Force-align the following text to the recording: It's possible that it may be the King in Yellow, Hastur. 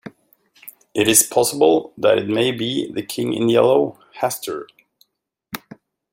It's 0.95 1.21
possible 1.21 1.93
that 1.95 2.17
it 2.17 2.27
may 2.27 2.51
be 2.51 2.91
the 2.91 3.03
King 3.03 3.33
in 3.33 3.49
Yellow, 3.49 3.99
Hastur. 4.19 4.65